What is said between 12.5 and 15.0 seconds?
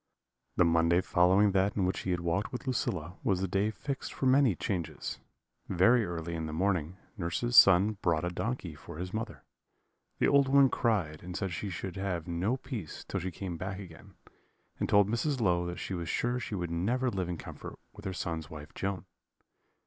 peace till she came back again, and